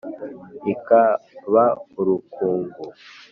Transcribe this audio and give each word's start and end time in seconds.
Ikaba 0.73 1.65
urukungu. 1.99 2.83